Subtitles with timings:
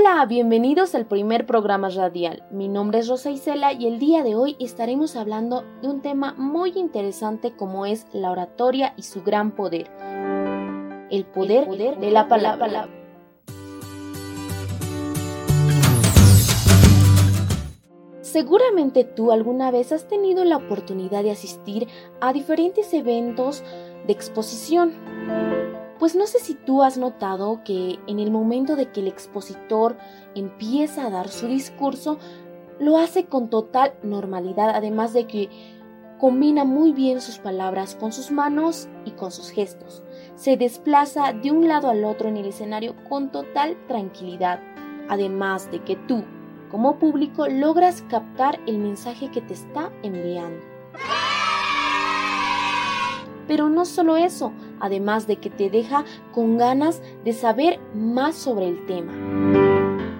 [0.00, 2.44] Hola, bienvenidos al primer programa radial.
[2.52, 6.34] Mi nombre es Rosa Isela y el día de hoy estaremos hablando de un tema
[6.34, 9.90] muy interesante como es la oratoria y su gran poder.
[11.10, 12.88] El poder, de la palabra.
[18.20, 21.88] Seguramente tú alguna vez has tenido la oportunidad de asistir
[22.20, 23.64] a diferentes eventos
[24.06, 25.67] de exposición.
[25.98, 29.96] Pues no sé si tú has notado que en el momento de que el expositor
[30.34, 32.18] empieza a dar su discurso,
[32.78, 35.48] lo hace con total normalidad, además de que
[36.18, 40.04] combina muy bien sus palabras con sus manos y con sus gestos.
[40.36, 44.60] Se desplaza de un lado al otro en el escenario con total tranquilidad,
[45.08, 46.22] además de que tú,
[46.70, 50.60] como público, logras captar el mensaje que te está enviando.
[53.48, 58.68] Pero no solo eso, además de que te deja con ganas de saber más sobre
[58.68, 59.12] el tema.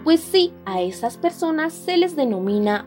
[0.05, 2.87] Pues sí, a esas personas se les denomina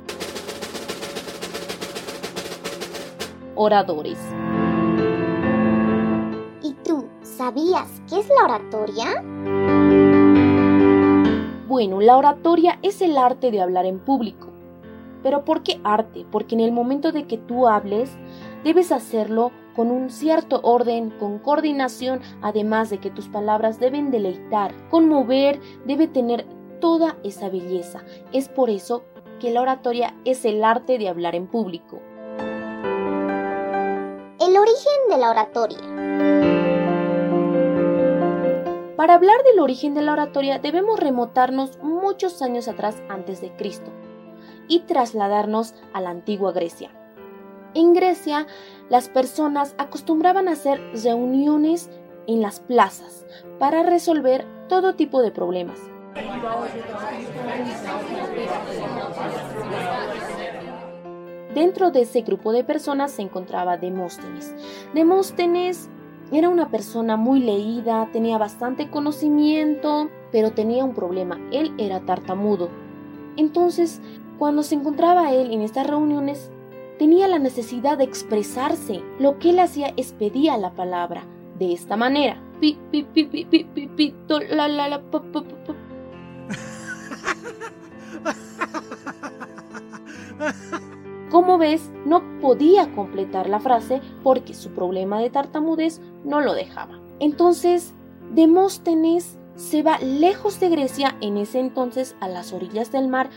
[3.56, 4.18] oradores.
[6.64, 9.22] ¿Y tú sabías qué es la oratoria?
[11.68, 14.48] Bueno, la oratoria es el arte de hablar en público.
[15.24, 16.26] Pero ¿por qué arte?
[16.32, 18.12] Porque en el momento de que tú hables,
[18.64, 24.74] debes hacerlo con un cierto orden, con coordinación, además de que tus palabras deben deleitar,
[24.90, 26.46] conmover, debe tener
[26.80, 28.04] toda esa belleza.
[28.34, 29.04] Es por eso
[29.40, 32.02] que la oratoria es el arte de hablar en público.
[34.40, 35.80] El origen de la oratoria.
[38.96, 43.92] Para hablar del origen de la oratoria debemos remotarnos muchos años atrás antes de Cristo
[44.68, 47.01] y trasladarnos a la antigua Grecia.
[47.74, 48.48] En Grecia,
[48.90, 51.90] las personas acostumbraban a hacer reuniones
[52.28, 53.26] en las plazas
[53.60, 55.80] para resolver todo tipo de problemas.
[61.54, 64.54] Dentro de ese grupo de personas se encontraba Demóstenes.
[64.94, 65.90] Demóstenes
[66.32, 71.40] era una persona muy leída, tenía bastante conocimiento, pero tenía un problema.
[71.52, 72.70] Él era tartamudo.
[73.36, 74.02] Entonces,
[74.40, 76.52] cuando se encontraba él en estas reuniones,
[77.02, 79.02] tenía la necesidad de expresarse.
[79.18, 81.24] Lo que él hacía es pedía la palabra
[81.58, 82.40] de esta manera.
[82.60, 84.14] Pi, pi, pi, pi, pi, pi, pi,
[84.52, 85.76] la, la, la, pa, pa, pa,
[91.32, 97.00] Como ves, no podía completar la frase porque su problema de tartamudez no lo dejaba.
[97.20, 97.96] Entonces,
[98.32, 103.32] Demóstenes se va lejos de Grecia, en ese entonces a las orillas del mar,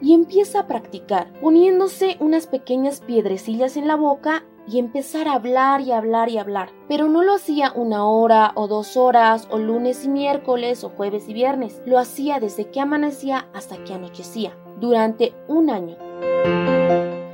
[0.00, 5.80] y empieza a practicar, poniéndose unas pequeñas piedrecillas en la boca y empezar a hablar
[5.80, 6.70] y hablar y hablar.
[6.88, 11.28] Pero no lo hacía una hora o dos horas o lunes y miércoles o jueves
[11.28, 11.80] y viernes.
[11.86, 15.96] Lo hacía desde que amanecía hasta que anochecía, durante un año.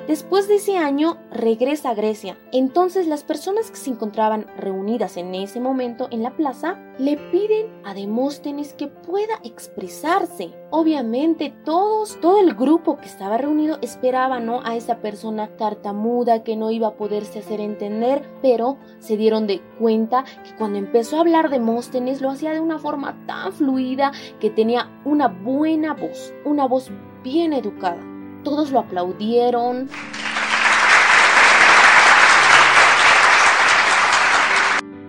[0.07, 2.37] Después de ese año regresa a Grecia.
[2.53, 7.69] Entonces las personas que se encontraban reunidas en ese momento en la plaza le piden
[7.85, 10.53] a Demóstenes que pueda expresarse.
[10.69, 14.61] Obviamente todos, todo el grupo que estaba reunido esperaba ¿no?
[14.63, 19.63] a esa persona tartamuda que no iba a poderse hacer entender, pero se dieron de
[19.79, 24.51] cuenta que cuando empezó a hablar Demóstenes lo hacía de una forma tan fluida que
[24.51, 26.91] tenía una buena voz, una voz
[27.23, 28.14] bien educada.
[28.45, 29.89] Todos lo aplaudieron.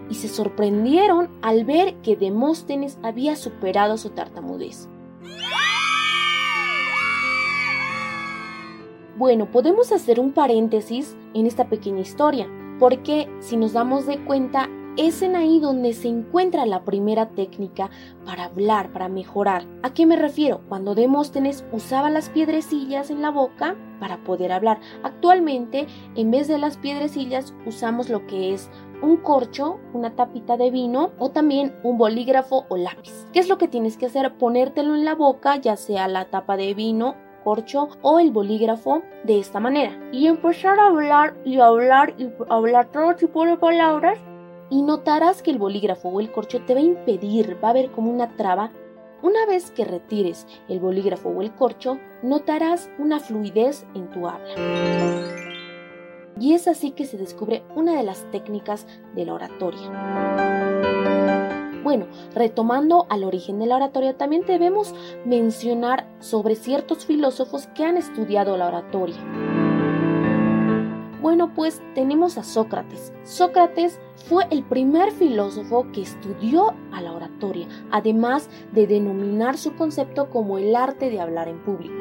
[0.10, 4.88] Y se sorprendieron al ver que Demóstenes había superado su tartamudez.
[9.18, 12.48] Bueno, podemos hacer un paréntesis en esta pequeña historia,
[12.80, 17.90] porque si nos damos de cuenta, es en ahí donde se encuentra la primera técnica
[18.26, 19.66] para hablar, para mejorar.
[19.84, 20.62] ¿A qué me refiero?
[20.70, 24.80] Cuando Demóstenes usaba las piedrecillas en la boca para poder hablar.
[25.04, 28.70] Actualmente, en vez de las piedrecillas, usamos lo que es
[29.02, 33.28] un corcho, una tapita de vino o también un bolígrafo o lápiz.
[33.34, 34.38] ¿Qué es lo que tienes que hacer?
[34.38, 39.40] Ponértelo en la boca, ya sea la tapa de vino corcho o el bolígrafo de
[39.40, 44.18] esta manera y empezar a hablar y hablar y hablar todo tipo de palabras
[44.70, 47.92] y notarás que el bolígrafo o el corcho te va a impedir, va a haber
[47.92, 48.72] como una traba.
[49.22, 54.56] Una vez que retires el bolígrafo o el corcho, notarás una fluidez en tu habla.
[56.40, 58.86] Y es así que se descubre una de las técnicas
[59.16, 60.76] de la oratoria.
[61.84, 67.96] Bueno, retomando al origen de la oratoria, también debemos mencionar sobre ciertos filósofos que han
[67.98, 69.65] estudiado la oratoria.
[71.26, 73.12] Bueno, pues tenemos a Sócrates.
[73.24, 74.00] Sócrates
[74.30, 80.60] fue el primer filósofo que estudió a la oratoria, además de denominar su concepto como
[80.60, 81.96] el arte de hablar en público.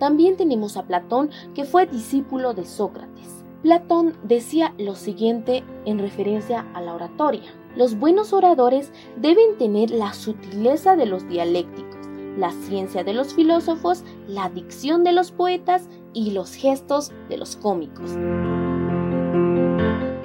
[0.00, 3.44] También tenemos a Platón, que fue discípulo de Sócrates.
[3.62, 7.54] Platón decía lo siguiente en referencia a la oratoria.
[7.76, 12.04] Los buenos oradores deben tener la sutileza de los dialécticos,
[12.36, 17.56] la ciencia de los filósofos, la dicción de los poetas y los gestos de los
[17.56, 18.16] cómicos.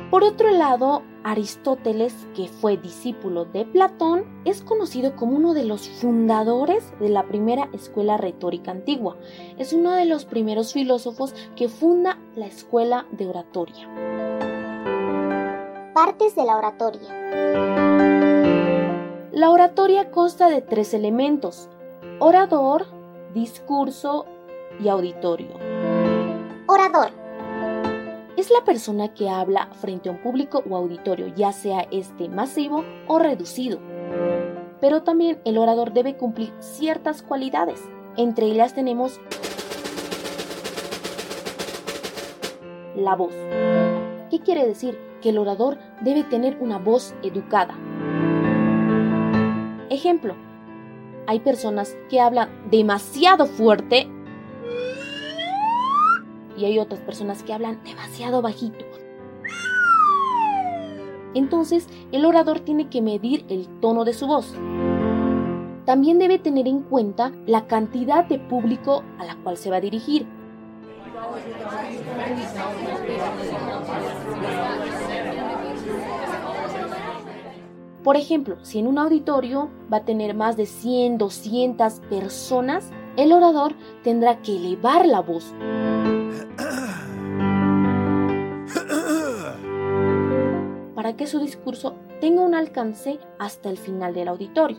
[0.09, 5.89] Por otro lado, Aristóteles, que fue discípulo de Platón, es conocido como uno de los
[5.89, 9.17] fundadores de la primera escuela retórica antigua.
[9.57, 13.87] Es uno de los primeros filósofos que funda la escuela de oratoria.
[15.93, 17.09] Partes de la oratoria.
[19.33, 21.69] La oratoria consta de tres elementos,
[22.19, 22.85] orador,
[23.33, 24.25] discurso
[24.83, 25.76] y auditorio.
[28.37, 32.85] Es la persona que habla frente a un público o auditorio, ya sea este masivo
[33.07, 33.79] o reducido.
[34.79, 37.81] Pero también el orador debe cumplir ciertas cualidades.
[38.15, 39.19] Entre ellas tenemos
[42.95, 43.33] la voz.
[44.29, 44.97] ¿Qué quiere decir?
[45.21, 47.75] Que el orador debe tener una voz educada.
[49.89, 50.35] Ejemplo,
[51.25, 54.07] hay personas que hablan demasiado fuerte
[56.57, 58.85] y hay otras personas que hablan demasiado bajito.
[61.33, 64.53] Entonces, el orador tiene que medir el tono de su voz.
[65.85, 69.81] También debe tener en cuenta la cantidad de público a la cual se va a
[69.81, 70.25] dirigir.
[78.03, 83.31] Por ejemplo, si en un auditorio va a tener más de 100, 200 personas, el
[83.31, 83.73] orador
[84.03, 85.53] tendrá que elevar la voz.
[91.17, 94.77] Que su discurso tenga un alcance hasta el final del auditorio.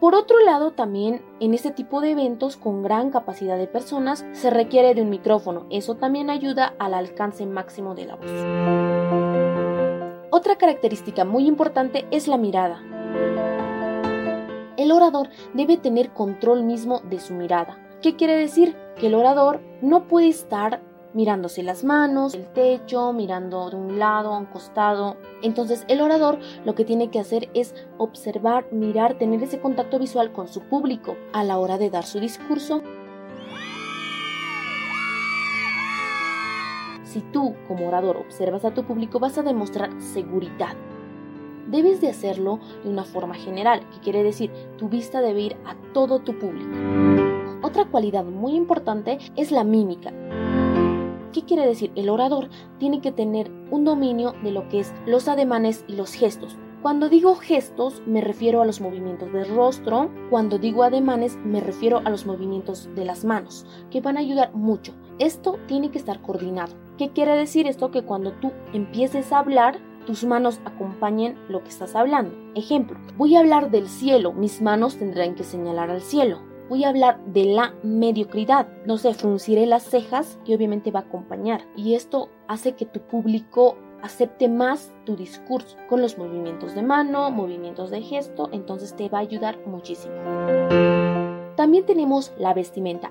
[0.00, 4.48] Por otro lado, también en este tipo de eventos con gran capacidad de personas se
[4.48, 5.66] requiere de un micrófono.
[5.70, 8.30] Eso también ayuda al alcance máximo de la voz.
[10.30, 12.80] Otra característica muy importante es la mirada.
[14.76, 17.76] El orador debe tener control mismo de su mirada.
[18.00, 18.76] ¿Qué quiere decir?
[19.00, 20.80] Que el orador no puede estar
[21.14, 25.16] mirándose las manos, el techo, mirando de un lado a un costado.
[25.42, 30.32] Entonces el orador lo que tiene que hacer es observar, mirar, tener ese contacto visual
[30.32, 32.82] con su público a la hora de dar su discurso.
[37.04, 40.76] Si tú como orador observas a tu público vas a demostrar seguridad.
[41.66, 45.74] Debes de hacerlo de una forma general, que quiere decir tu vista debe ir a
[45.92, 46.70] todo tu público.
[47.62, 50.12] Otra cualidad muy importante es la mímica.
[51.38, 51.92] ¿Qué quiere decir?
[51.94, 52.48] El orador
[52.80, 56.58] tiene que tener un dominio de lo que es los ademanes y los gestos.
[56.82, 62.02] Cuando digo gestos me refiero a los movimientos del rostro, cuando digo ademanes me refiero
[62.04, 64.94] a los movimientos de las manos, que van a ayudar mucho.
[65.20, 66.74] Esto tiene que estar coordinado.
[66.96, 67.92] ¿Qué quiere decir esto?
[67.92, 72.34] Que cuando tú empieces a hablar, tus manos acompañen lo que estás hablando.
[72.56, 76.88] Ejemplo, voy a hablar del cielo, mis manos tendrán que señalar al cielo voy a
[76.88, 78.68] hablar de la mediocridad.
[78.84, 81.62] No sé, frunciré las cejas y obviamente va a acompañar.
[81.76, 87.30] Y esto hace que tu público acepte más tu discurso con los movimientos de mano,
[87.30, 90.14] movimientos de gesto, entonces te va a ayudar muchísimo.
[91.56, 93.10] También tenemos la vestimenta.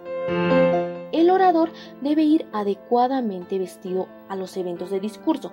[1.12, 1.72] El orador
[2.02, 5.52] debe ir adecuadamente vestido a los eventos de discurso.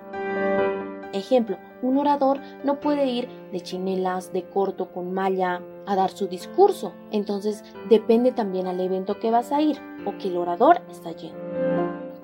[1.11, 6.27] Ejemplo, un orador no puede ir de chinelas, de corto, con malla, a dar su
[6.27, 6.93] discurso.
[7.11, 11.37] Entonces depende también al evento que vas a ir o que el orador está lleno.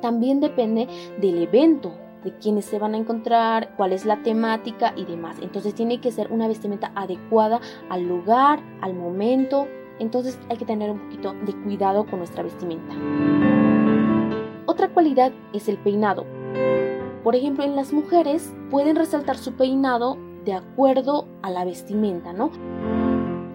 [0.01, 0.87] También depende
[1.19, 5.37] del evento, de quiénes se van a encontrar, cuál es la temática y demás.
[5.41, 9.67] Entonces tiene que ser una vestimenta adecuada al lugar, al momento.
[9.99, 12.95] Entonces hay que tener un poquito de cuidado con nuestra vestimenta.
[14.65, 16.25] Otra cualidad es el peinado.
[17.23, 22.49] Por ejemplo, en las mujeres pueden resaltar su peinado de acuerdo a la vestimenta, ¿no?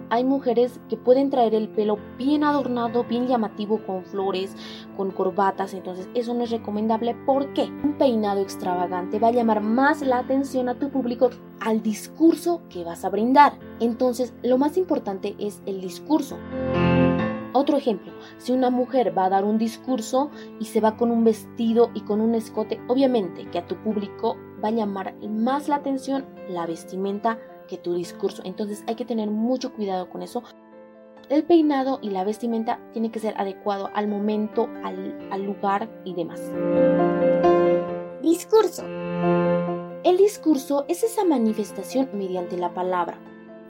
[0.09, 4.55] Hay mujeres que pueden traer el pelo bien adornado, bien llamativo con flores,
[4.95, 10.01] con corbatas, entonces eso no es recomendable porque un peinado extravagante va a llamar más
[10.01, 13.59] la atención a tu público al discurso que vas a brindar.
[13.81, 16.37] Entonces, lo más importante es el discurso.
[17.51, 21.23] Otro ejemplo, si una mujer va a dar un discurso y se va con un
[21.23, 25.77] vestido y con un escote, obviamente que a tu público va a llamar más la
[25.77, 28.41] atención la vestimenta que tu discurso.
[28.45, 30.43] Entonces hay que tener mucho cuidado con eso.
[31.29, 36.13] El peinado y la vestimenta tiene que ser adecuado al momento, al, al lugar y
[36.13, 36.41] demás.
[38.21, 38.83] Discurso.
[40.03, 43.19] El discurso es esa manifestación mediante la palabra.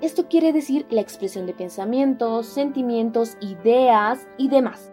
[0.01, 4.91] Esto quiere decir la expresión de pensamientos, sentimientos, ideas y demás.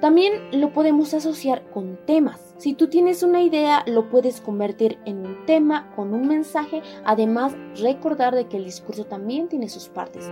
[0.00, 2.54] También lo podemos asociar con temas.
[2.58, 6.82] Si tú tienes una idea, lo puedes convertir en un tema con un mensaje.
[7.04, 10.30] Además, recordar de que el discurso también tiene sus partes.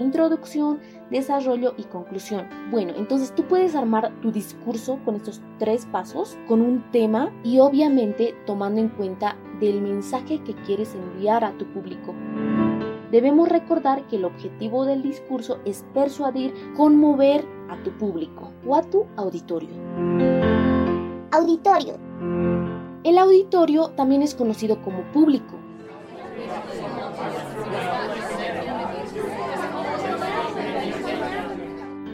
[0.00, 2.48] Introducción, desarrollo y conclusión.
[2.70, 7.58] Bueno, entonces tú puedes armar tu discurso con estos tres pasos, con un tema y
[7.58, 12.14] obviamente tomando en cuenta del mensaje que quieres enviar a tu público.
[13.12, 18.82] Debemos recordar que el objetivo del discurso es persuadir, conmover a tu público o a
[18.82, 19.70] tu auditorio.
[21.30, 21.94] Auditorio.
[23.04, 25.56] El auditorio también es conocido como público.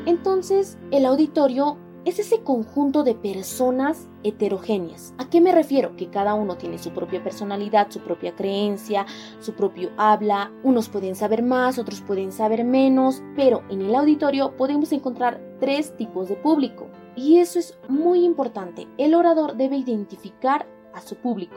[0.06, 5.12] Entonces, el auditorio es ese conjunto de personas heterogéneas.
[5.18, 5.94] ¿A qué me refiero?
[5.96, 9.04] Que cada uno tiene su propia personalidad, su propia creencia,
[9.40, 10.50] su propio habla.
[10.62, 15.96] Unos pueden saber más, otros pueden saber menos, pero en el auditorio podemos encontrar tres
[15.96, 16.88] tipos de público.
[17.16, 18.86] Y eso es muy importante.
[18.96, 21.56] El orador debe identificar a su público.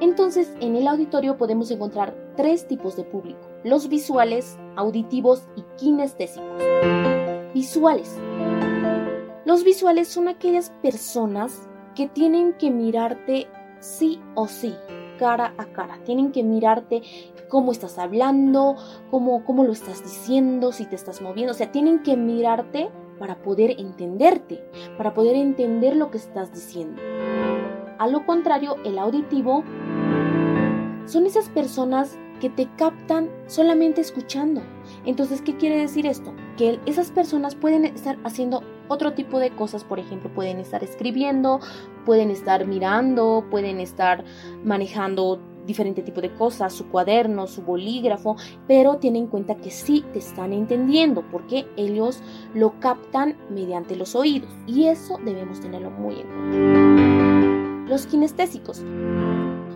[0.00, 6.62] Entonces, en el auditorio podemos encontrar tres tipos de público, los visuales, auditivos y kinestésicos.
[7.54, 8.16] Visuales.
[9.44, 13.46] Los visuales son aquellas personas que tienen que mirarte
[13.80, 14.74] sí o sí,
[15.16, 15.98] cara a cara.
[16.04, 17.02] Tienen que mirarte
[17.48, 18.76] cómo estás hablando,
[19.10, 21.52] cómo, cómo lo estás diciendo, si te estás moviendo.
[21.52, 24.62] O sea, tienen que mirarte para poder entenderte,
[24.96, 27.00] para poder entender lo que estás diciendo.
[27.98, 29.62] A lo contrario, el auditivo
[31.06, 34.62] son esas personas que te captan solamente escuchando.
[35.06, 36.34] Entonces, ¿qué quiere decir esto?
[36.56, 41.60] Que esas personas pueden estar haciendo otro tipo de cosas, por ejemplo, pueden estar escribiendo,
[42.04, 44.24] pueden estar mirando, pueden estar
[44.64, 48.36] manejando diferente tipo de cosas, su cuaderno, su bolígrafo,
[48.68, 52.20] pero tienen en cuenta que sí te están entendiendo porque ellos
[52.54, 57.90] lo captan mediante los oídos y eso debemos tenerlo muy en cuenta.
[57.90, 58.82] Los kinestésicos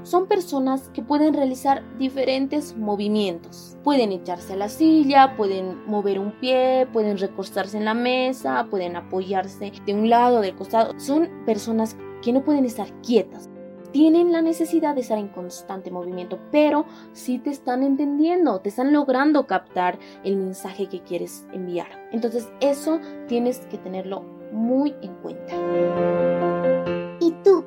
[0.08, 3.76] son personas que pueden realizar diferentes movimientos.
[3.84, 8.96] Pueden echarse a la silla, pueden mover un pie, pueden recostarse en la mesa, pueden
[8.96, 10.98] apoyarse de un lado, del costado.
[10.98, 13.50] Son personas que no pueden estar quietas.
[13.92, 18.92] Tienen la necesidad de estar en constante movimiento, pero sí te están entendiendo, te están
[18.92, 22.08] logrando captar el mensaje que quieres enviar.
[22.12, 22.98] Entonces eso
[23.28, 24.22] tienes que tenerlo
[24.52, 26.47] muy en cuenta.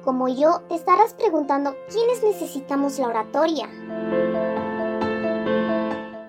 [0.04, 3.70] Como yo, te estarás preguntando quiénes necesitamos la oratoria.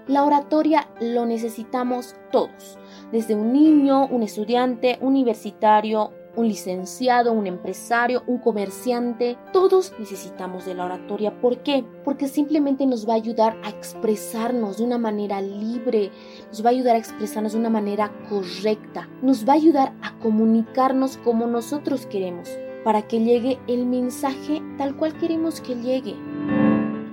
[0.06, 2.76] La oratoria lo necesitamos todos,
[3.12, 10.74] desde un niño, un estudiante, universitario, un licenciado, un empresario, un comerciante, todos necesitamos de
[10.74, 11.40] la oratoria.
[11.40, 11.82] ¿Por qué?
[12.04, 16.10] Porque simplemente nos va a ayudar a expresarnos de una manera libre,
[16.48, 20.18] nos va a ayudar a expresarnos de una manera correcta, nos va a ayudar a
[20.18, 22.50] comunicarnos como nosotros queremos
[22.84, 26.16] para que llegue el mensaje tal cual queremos que llegue.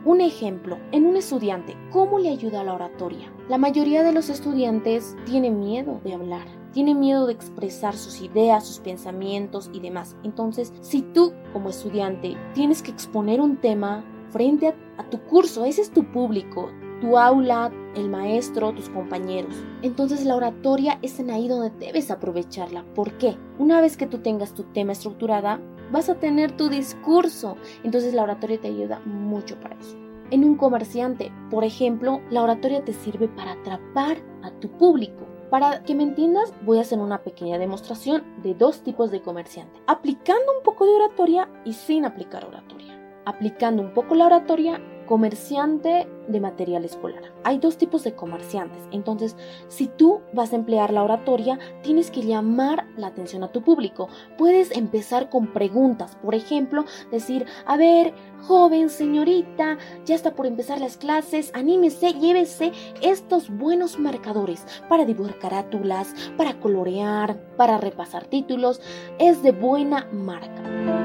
[0.06, 3.32] Un ejemplo, en un estudiante, ¿cómo le ayuda la oratoria?
[3.48, 8.66] La mayoría de los estudiantes tienen miedo de hablar, tienen miedo de expresar sus ideas,
[8.66, 10.16] sus pensamientos y demás.
[10.24, 15.66] Entonces, si tú como estudiante tienes que exponer un tema frente a, a tu curso,
[15.66, 16.72] ese es tu público,
[17.02, 19.56] tu aula, el maestro, tus compañeros.
[19.82, 22.84] Entonces la oratoria es en ahí donde debes aprovecharla.
[22.96, 23.38] ¿Por qué?
[23.58, 25.60] Una vez que tú tengas tu tema estructurada,
[25.92, 27.56] vas a tener tu discurso.
[27.84, 29.98] Entonces la oratoria te ayuda mucho para eso.
[30.32, 35.26] En un comerciante, por ejemplo, la oratoria te sirve para atrapar a tu público.
[35.50, 39.82] Para que me entiendas, voy a hacer una pequeña demostración de dos tipos de comerciante,
[39.88, 42.96] aplicando un poco de oratoria y sin aplicar oratoria.
[43.26, 47.34] Aplicando un poco la oratoria comerciante de material escolar.
[47.44, 49.36] Hay dos tipos de comerciantes, entonces
[49.68, 54.08] si tú vas a emplear la oratoria, tienes que llamar la atención a tu público.
[54.38, 58.14] Puedes empezar con preguntas, por ejemplo, decir, a ver,
[58.44, 65.40] joven, señorita, ya está por empezar las clases, anímese, llévese estos buenos marcadores para dibujar
[65.40, 68.80] carátulas, para colorear, para repasar títulos,
[69.18, 70.99] es de buena marca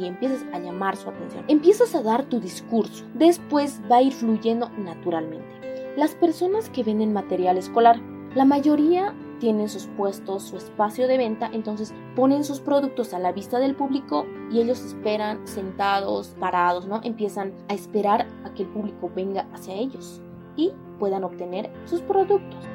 [0.00, 1.44] y empiezas a llamar su atención.
[1.48, 3.04] Empiezas a dar tu discurso.
[3.14, 5.92] Después va a ir fluyendo naturalmente.
[5.96, 8.00] Las personas que venden material escolar,
[8.34, 13.32] la mayoría tienen sus puestos, su espacio de venta, entonces ponen sus productos a la
[13.32, 17.00] vista del público y ellos esperan sentados, parados, ¿no?
[17.02, 20.22] Empiezan a esperar a que el público venga hacia ellos.
[20.56, 22.69] y puedan obtener sus productos.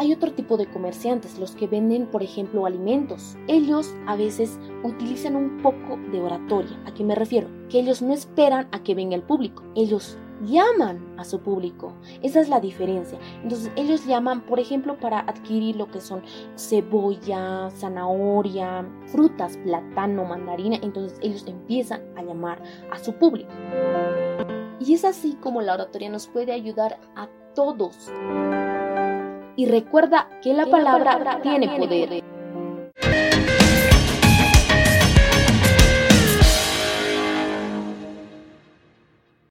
[0.00, 3.36] Hay otro tipo de comerciantes, los que venden, por ejemplo, alimentos.
[3.48, 6.80] Ellos a veces utilizan un poco de oratoria.
[6.86, 7.48] ¿A qué me refiero?
[7.68, 9.64] Que ellos no esperan a que venga el público.
[9.74, 11.94] Ellos llaman a su público.
[12.22, 13.18] Esa es la diferencia.
[13.42, 16.22] Entonces ellos llaman, por ejemplo, para adquirir lo que son
[16.56, 20.76] cebolla, zanahoria, frutas, plátano, mandarina.
[20.80, 22.62] Entonces ellos empiezan a llamar
[22.92, 23.50] a su público.
[24.78, 28.12] Y es así como la oratoria nos puede ayudar a todos.
[29.58, 32.22] Y recuerda que la, palabra, tiene poder.